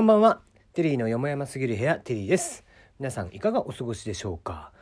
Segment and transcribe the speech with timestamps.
[0.00, 0.40] こんばんは。
[0.72, 2.64] テリーのよもやますぎる部屋、テリーです。
[2.98, 4.72] 皆さんいかがお過ごしでしょうか？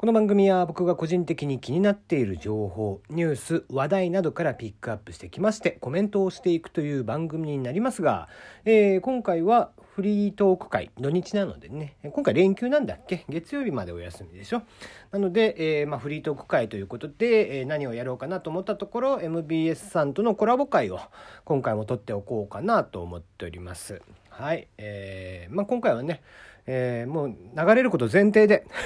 [0.00, 8.28] この番組は僕が個人的に気になっている情報、ニュース、話題などからピックアップしてきましてコメントをしていくという番組になりますが、
[8.64, 13.24] えー今回はフリートーク会、土日なのでね、今回連休なんだっけ？
[13.28, 14.62] 月曜日までお休みでしょ？
[15.10, 21.00] なので、えーまあ、フリートーク会ということで、えー何をやろうかなと思ったところ MBS さんとのコラボ会を
[21.44, 24.00] 今回も撮っておこうかなと思っております。
[24.30, 26.22] はい、えーまあ、今回はね、
[26.70, 28.66] えーもう流れること前提で。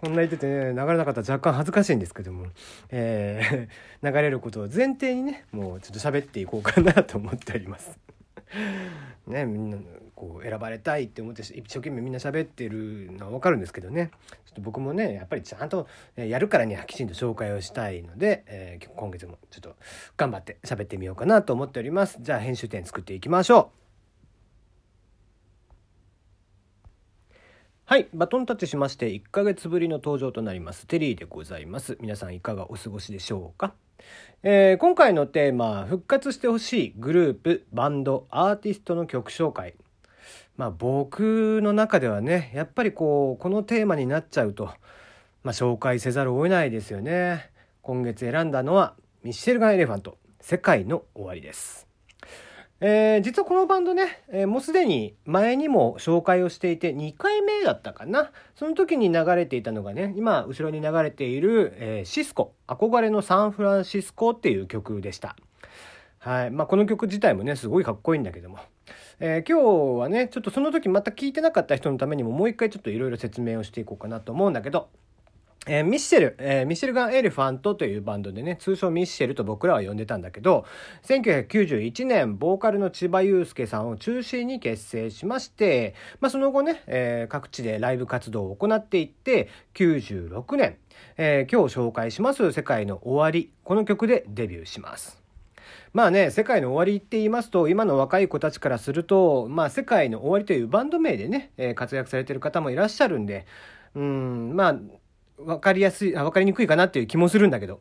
[0.00, 2.46] こんな言っててね流れなかったら若干恥ずかしいんですけども、
[2.90, 7.98] えー流れることを前提にねもうちょっと喋っていこうかなと思っております。
[9.26, 9.78] ねみんな
[10.14, 14.10] こう選ばれたいって思って一生懸命みんな喋ってるのは分かるんですけどね。
[14.44, 19.76] ちょっと僕もねやっぱりちゃんとやるからにはきちんと紹介をしたいので、えー今月もちょっと
[20.16, 22.18] 頑張って喋ってみようかなと思っております。
[22.20, 23.85] じゃあ編集点作っていきましょう。
[27.88, 31.96] はい、バトンタッチしまして1ヶ月ぶりの登場となりますテリーでございます。
[32.00, 33.74] 皆さんいかがお過ごしでしょうか、
[34.42, 39.74] えー今回のテーマ復活してほしいグループ、バンド、アーティストの曲紹介。
[40.56, 44.64] まあ僕の中ではね、やっぱりこうこのテーマになっちゃうと
[45.44, 47.52] まあ紹介せざるを得ないですよね。
[47.82, 51.86] 今月選んだのはミッシェルガンエレファント世界の終わりです。
[52.80, 58.30] えー実はこのバンドね、えーもうすでに前にも紹介をしていて2回目だったかな。
[58.54, 62.54] その時に流れていたのがね今後ろに流れている、えーシスコ。
[62.68, 65.36] 憧れのサンフランシスコっていう曲でした。
[66.18, 66.50] はい。
[66.50, 68.58] まあ、この曲自体もねすごいかっこいいんだけども、
[69.20, 74.90] えー今日はねちょっとその時また聞いてなかった人のためにももう一回ちょっといろいろ説明をしていこうかなと思うんだけど。
[75.68, 80.64] えーミッシェル、えーミッシェルガン・エレファントというバンドでね、通称ミッシェルと僕らは呼んでたんだけど、
[81.02, 90.76] 1991年、ボーカルの千葉祐介さんを中心に結成しまして、まあ、その後ね、えー各地でライブ活動を行っていって、96年、
[91.16, 95.20] えー今日紹介します世界の終わり、この曲でデビューします。
[95.92, 103.46] まあね、世界の終わりって言いますと、今の若い子たちからすると、まあ、世界の終わりというバンド名でね、え活躍されてる方もいらっしゃるんで、
[103.96, 104.76] うん、まあ、
[105.38, 107.80] 分かりやすい、あわかりにくいかなっていう気もするんだけど、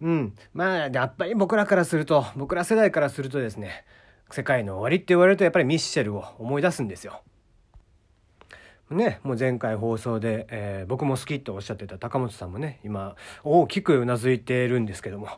[0.00, 3.84] うん、まあ、やっぱり僕らからすると、僕ら世代からするとですね、
[4.30, 7.22] 世界の終わりって言われると、やっぱりミッシェルを思い出すんですよ。
[8.90, 15.28] ね、もう前回放送で、えー僕も好きっておっしゃってた高本さんもね今大きくうなずいているんですけども、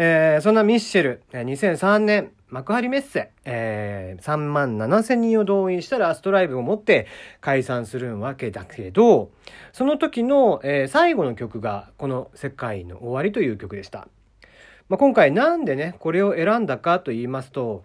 [0.00, 7.08] えーそんなミッシェル2003年幕張メッセ、えー3万7千人を動員したラストライブをもって
[7.40, 9.32] 解散するわけだけど
[9.72, 14.06] その時の、えー最後の曲がこの「世界の終わり」という曲でした。
[14.88, 17.84] まあ、今回なんでねこれを選んだかと言いますと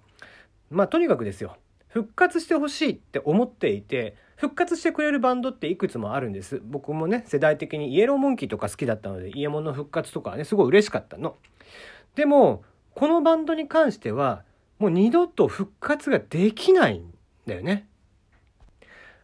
[0.69, 1.57] まあとにかくですよ
[1.89, 11.35] 復活してほしいって思っていて復活してくれるバンドっていくつもあるんです僕もね世代的にイエローモンキーとか好きだったのでイエモンの復活とかねすごい嬉しかったの
[12.15, 12.63] でも
[12.95, 14.43] このバンドに関しては
[14.79, 17.13] もう二度と復活ができないん
[17.47, 17.87] だよね。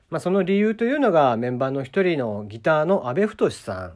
[0.09, 3.93] まあその理由というのがメンバーの一人のギターの阿部太さん。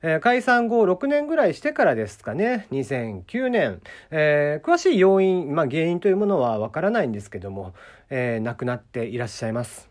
[0.00, 2.68] えー解散後6年ぐらいしてからですかね。
[2.70, 7.74] 2009年、えー詳しい要因、まあ、原因というものはわからないんですけども、
[8.10, 9.88] えー亡くなっていらっしゃいます。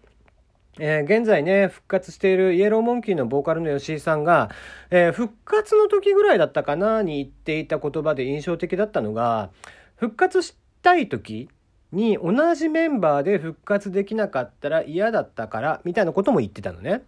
[0.79, 4.49] えー現在ね復活しているイエローモンキーのボーカルの吉井さんが、
[4.89, 9.49] えー復活の時ぐらいだったかなに言っていた言葉で印象的だったのが
[9.95, 11.49] 復活したい時
[11.91, 17.03] に同じメンバーで復活できなかったら嫌だったからみたいなことも言ってたのね。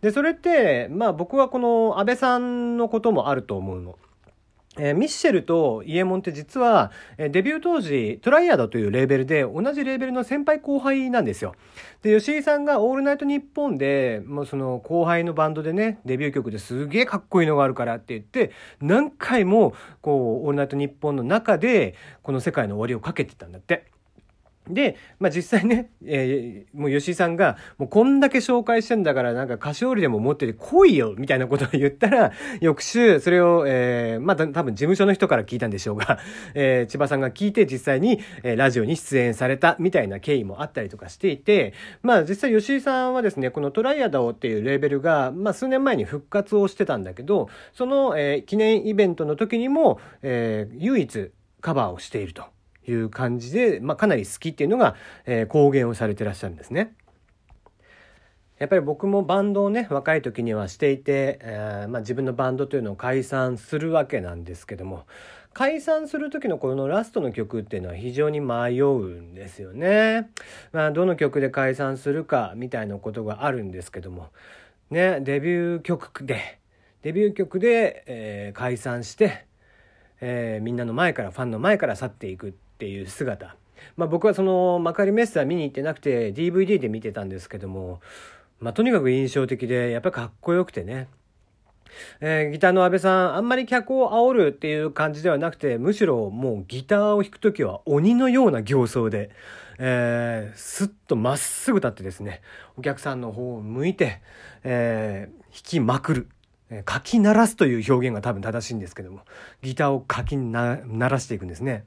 [0.00, 3.98] でそれってまあ僕はこの安倍さんのこともあると思うの。
[4.78, 11.54] えーミッシェルとイエモンって実は、えーデビュー当時トライアドというレーベルで同じレーベルの先輩後輩なんですよ。
[12.02, 23.97] で吉井さんが「オールナイトニッポン」でもうその後輩のバンドでねデビュー曲ですげえかっこいいのがあるからって言って何回もこう「オールナイトニッポン」の中でこの「世界の終わり」をかけてたんだって。
[24.70, 36.18] で、まあ、実際ね、えーもう吉井さんが、もうこんだけ紹介してんだから、なんか菓子折りでも持ってて来いよみたいなことを言ったら、翌週、それを、えーまあ、た多分事務所の人から聞いたんでしょうが、
[36.54, 51.30] えー千葉さんが聞いて実際に、えーラジオに出演されたみたいな経緯もあったりとかしていて、まあ、実際吉井さんはですね、このトライアダオっていうレーベルが、まあ、数年前に復活をしてたんだけど、その、えー記念イベントの時にも、えー唯一
[51.60, 52.44] カバーをしていると。
[52.92, 54.94] いう感じで、まあ、かなり好きっていうのが、
[55.26, 56.94] えー公言をされてらっしゃるんですね。
[58.58, 65.04] やっぱり僕もバンドをね若い時にはしていて、えーまあ、自分のバンドというのを解散するわけなんですけども
[65.54, 70.30] 解散する時のこのラストの曲っていうのは非常に迷うんですよね。
[70.72, 74.28] まあ、どの曲で解散するかみたいなことがあるんですけども
[74.90, 76.58] ねデビュー曲で
[77.02, 79.46] デビュー曲で、えー、解散して、
[80.20, 83.56] えー、みんなの前からファンの前から去っていくっていう姿。
[83.96, 88.00] まあ、僕はその幕張メッセは見に行ってなくて DVD で見てたんですけども、
[88.60, 91.08] まあ、とにかく印象的でやっぱりかっこよくてね
[92.20, 99.30] えー、ギターの阿部さんあんまり客を煽るっていう感じではなくてむしろもうギターを弾く時は鬼のような形相で、
[99.78, 102.42] えー、スッとまっすぐ立ってですね
[102.76, 104.20] お客さんの方を向いて、
[104.64, 106.28] えー、弾きまくる。
[106.84, 109.20] かき鳴らすという表現が多分正しいんですけども
[109.62, 111.84] ギターをかき鳴らしていくんですね。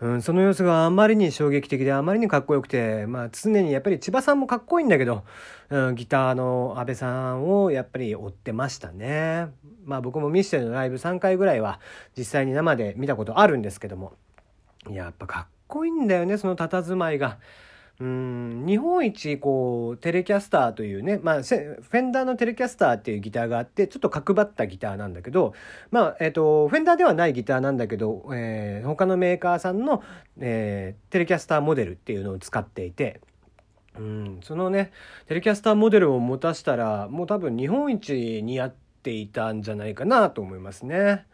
[0.00, 5.22] うん、その様子があまりに衝撃的であまりにかっこよくて、まあ、常にやっぱり千葉さんもかっこいいんだけど、
[5.70, 9.46] うん、ギターの阿部さんをやっぱり追ってましたね。
[9.84, 11.78] まあ僕もミッシェルのライブ3回ぐらいは
[12.18, 14.14] 実際に生で見たことあるんですけども
[14.90, 17.38] やっぱかっこいいんだよねその佇まいが。
[18.00, 25.54] うん日本一こうテレキャスターというね、まあ、フェンダーのテレキャスターっていうギターがあってちょっと角張ったギターなんだけど、
[25.90, 30.02] まあえーと、フェンダーではないギターなんだけど、えー、他のメーカーさんの、
[30.40, 33.20] えー、テレキャスターモデルっていうのを使っていて。
[33.94, 34.90] うん、そのね
[35.26, 41.26] テレキャスターモデルを持たしたらもう多分日本一にやっていたんじゃないかなと思いますね。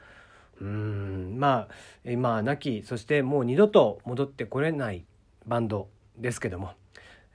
[0.60, 1.74] うんまあ
[2.04, 5.04] 今亡きそしてもう二度と戻ってこれない
[5.46, 5.88] バンド
[6.20, 6.72] ですけども、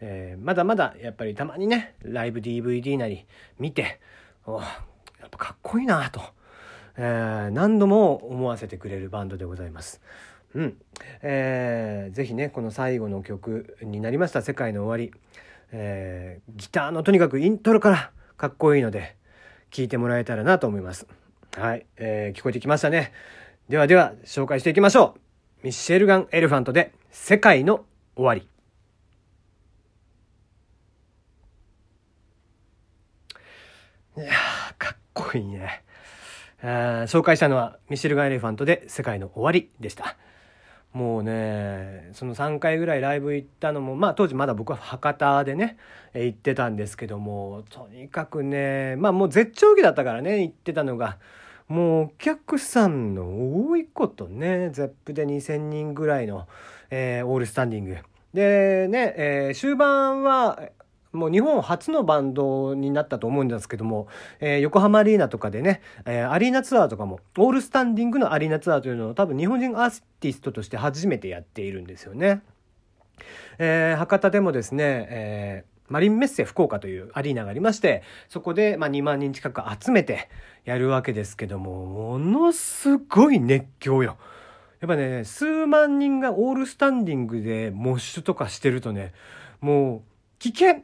[0.01, 3.25] えー、まだまだやっぱりたまにねライブ DVD なり
[3.59, 4.00] 見て
[4.45, 4.68] おや
[5.27, 6.21] っぱかっこいいなと、
[6.97, 10.01] えー、何度も思わせてくれるバンドでございます。
[10.56, 10.77] うん
[11.21, 15.19] えー、ぜひねこの最後の曲になりました「世界の終わり」
[15.71, 19.15] えー、ギターのとにかくイントロからかっこいいので
[19.71, 21.07] 聴いてもらえたらなと思います。
[21.57, 23.12] はい、えー、聞こえてきましたね。
[23.69, 25.15] ではでは紹介していきましょ
[25.62, 25.65] う。
[25.65, 27.85] ミッシェルガン・エレファントで「世界の
[28.15, 28.47] 終わり」。
[34.15, 34.27] いや
[34.77, 35.83] かっこいいね。
[36.62, 40.15] 紹介したのはミシルガン・エレファントで「世界の終わり」でした。
[40.94, 45.77] もうねその3回ぐらいライブ行ったのもまあ当時まだ僕は博多でね
[46.13, 51.18] 行ってたんですけどもとにかくねまあもう絶頂期だったからね行ってたのが
[51.68, 56.48] もうお客さんの多いことねゼップで2,000人ぐらいの、
[56.92, 57.98] えー、オールスタンディング
[58.31, 60.59] でね、えー、終盤は
[61.13, 64.07] もう日本初のバンドになったと思うんですけども、
[64.39, 72.42] えー、横浜アリーナとかでね、えー、アリーナツアーとかも、オールスタンディングのアリーナツアーというのを多分日本人アーティストとして初めてやっているんですよね。
[73.60, 80.30] えー、博多でもですね、えマリンメッセ福岡というアリーナがありまして、そこでま2万人近く集めて
[80.66, 84.18] やるわけですけども、ものすごい熱狂よ。
[84.80, 89.13] やっぱね、数万人がオールスタンディングでモッシュとかしてるとね、
[89.62, 90.01] もう
[90.44, 90.84] 危険。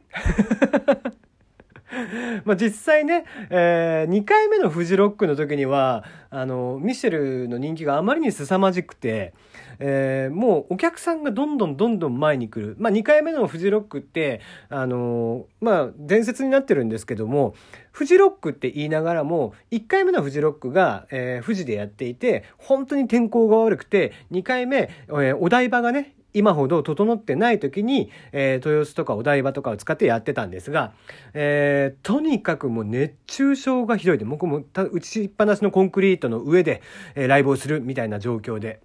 [2.46, 9.34] まあ実際ね、えー、2回目のフジロックの時にはあのミシェルの人気があまりに凄まじくて、
[9.80, 14.40] えー、もうお客さんがどんどんどんどん前に来る、まあ、2回目のフジロックって
[14.70, 17.54] あのまあ伝説になってるんですけども
[17.92, 30.92] フジロックって言いながらも1回目のフジロックが、えー、富士でやっていて本当に天候が悪くて2回目、え、お台場がね今ほど整ってない時に、えー、豊洲とかお台場とかを使ってやってたんですが、
[31.34, 36.82] えー、とにかくもう熱中症がひどいで僕も打ちっぱなしのコンクリートの上で、
[37.14, 38.80] えー、ライブをするみたいな状況で。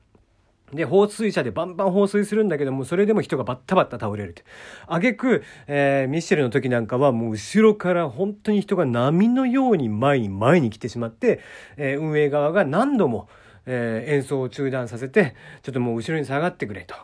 [0.74, 4.44] で、放水車でバンバン放水するんだけども、それでも人がバッタバッタ倒れるって。
[4.88, 11.40] あげく、えー、ミッシェルの時なんかはもう後ろから本当に人が波のように前に前に来てしまって、
[11.78, 13.30] えー、運営側が何度も、
[13.68, 16.96] えー、演奏を中断させて、ちょっともう後ろに下がってくれと。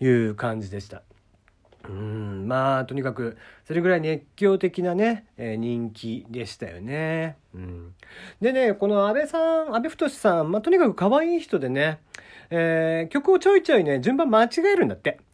[0.00, 1.02] いう感じでした。
[1.88, 7.36] うんまあとにかくそれぐらい熱狂的なね、えー、人気でしたよね。
[7.54, 7.94] うん、
[8.40, 12.00] でねこの安倍さん安倍太さん、まあ、とにかく可愛い人でね、
[12.50, 15.18] えー、曲をちょいちょいね順番間違えるんだって。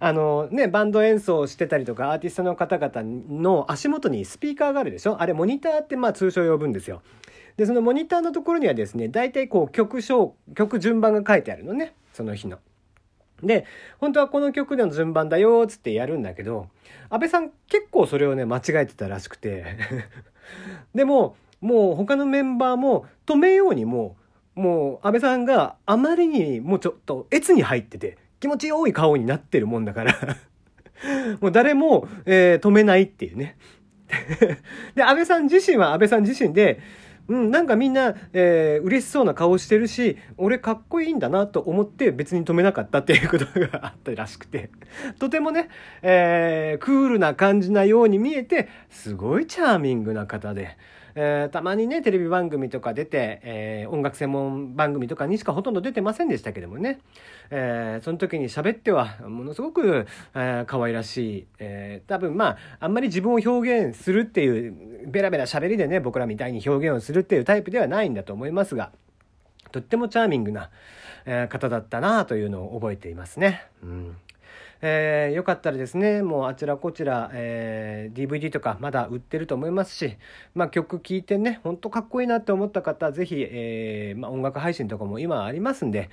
[0.00, 5.20] あのね、バンド演奏してたりとかアーティストの方々の足元にスピーカーがあるでしょ？
[5.20, 7.02] あれモニターってまあ通称呼ぶんですよ。
[7.56, 11.94] でそのモニターのところにはですね大体こう曲章曲順番が書いてあるのね。
[12.18, 12.58] その日の。
[13.44, 13.64] で、
[13.98, 16.66] 本当はこの曲での順番だよっつってやるんだけど、
[17.10, 19.76] 安倍さん結構それをね、間違えてたらしくて。
[20.96, 24.16] でも、もう他のメンバーも止めようにも、
[24.56, 30.16] もう安倍さんがあまりにもうちょっと越に入ってて、気持ちよい顔になってるもんだから
[31.40, 33.56] もう誰も、えー、止めないっていうね
[34.96, 36.80] で、安倍さん自身は安倍さん自身で、
[37.28, 44.70] うん、なんかみんな、えー、嬉しそうな顔してるし、俺かっこいいんだなと思って別に止めなかったっていうことがあったらしくて、
[45.20, 45.68] とてもね、
[46.02, 50.78] えー、クールな感じなように見えて、すごいチャーミングな方で、
[51.20, 57.00] えー、たまにね、テレビ番組とか出て、えー、音楽専門番組とかにしかほとんど出てませんでしたけどもね、
[57.50, 60.06] えー、その時に喋っては、ものすごく、
[60.36, 68.92] えー、可愛らしい、えー、多分まあ、あんまり自分を表現するっていう、ベラベラ喋りでね、僕らみたいに表現をするっていうタイプではないんだと思いますが、
[69.72, 70.70] とってもチャーミングな、
[71.26, 73.66] えー、方だったなというのを覚えていますね。
[73.82, 74.16] うん。
[74.80, 80.16] えー、よかったらですね、もうあちらこちら、えー、DVD とかまだ売ってると思いますし、
[80.54, 86.10] まあ、曲聴いてね、ほんとかっこいいなって思った方、ぜひ、えー、まあ、音楽配信とかも今ありますんで、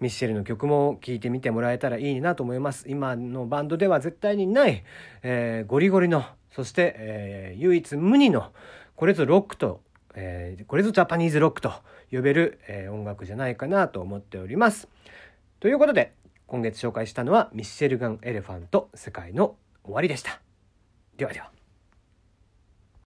[0.00, 2.86] ミッシェルの曲も聴いてみてもらえたらいいなと思います。
[2.88, 4.84] 今のバンドでは絶対にない、
[5.22, 8.50] えー、ゴリゴリの、そして、えー、唯一無二の、
[8.96, 9.80] これぞロックと、
[10.14, 11.72] えー、これぞジャパニーズロックと
[12.10, 14.88] 呼べる、えー、音楽じゃないかなと思っております。
[15.60, 16.12] ということで、
[16.48, 20.40] 今月紹介したのはミッシェルガン・エレファント世界の終わりでした。
[21.16, 21.57] ではでは。